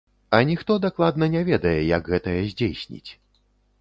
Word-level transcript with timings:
Аніхто 0.37 0.77
дакладна 0.85 1.27
не 1.35 1.43
ведае, 1.49 1.75
як 1.97 2.09
гэтае 2.15 2.37
здзейсніць. 2.55 3.11